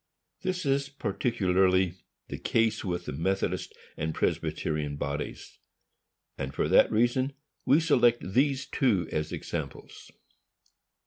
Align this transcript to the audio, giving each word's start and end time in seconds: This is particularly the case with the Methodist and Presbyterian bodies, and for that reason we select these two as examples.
This 0.41 0.65
is 0.65 0.89
particularly 0.89 1.93
the 2.27 2.39
case 2.39 2.83
with 2.83 3.05
the 3.05 3.11
Methodist 3.13 3.77
and 3.95 4.15
Presbyterian 4.15 4.95
bodies, 4.95 5.59
and 6.39 6.55
for 6.55 6.67
that 6.69 6.91
reason 6.91 7.33
we 7.67 7.79
select 7.79 8.33
these 8.33 8.65
two 8.65 9.07
as 9.11 9.31
examples. 9.31 10.09